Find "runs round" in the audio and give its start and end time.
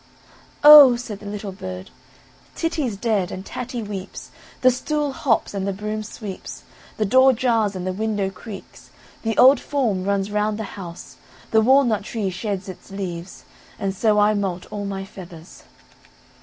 10.03-10.57